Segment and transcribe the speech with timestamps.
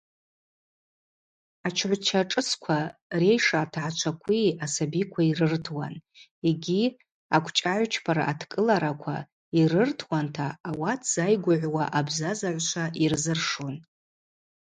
[1.67, 2.79] Ачгӏвыча шӏыцква
[3.19, 5.93] рейша атгӏачвакви асабикви йрыртуан
[6.49, 6.83] йгьи
[7.35, 9.17] агвчӏагӏвчпара адкӏылараква
[9.59, 13.75] йрыртуанта ауат зайгвыгӏвуа абзазагӏвчва йрзыршун.